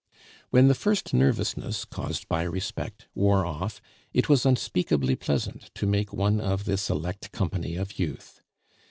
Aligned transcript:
When 0.49 0.67
the 0.67 0.73
first 0.73 1.13
nervousness, 1.13 1.85
caused 1.85 2.27
by 2.27 2.41
respect, 2.41 3.05
wore 3.13 3.45
off, 3.45 3.79
it 4.15 4.27
was 4.29 4.47
unspeakably 4.47 5.15
pleasant 5.15 5.69
to 5.75 5.85
make 5.85 6.11
one 6.11 6.39
of 6.41 6.65
this 6.65 6.89
elect 6.89 7.31
company 7.31 7.75
of 7.75 7.99
youth. 7.99 8.41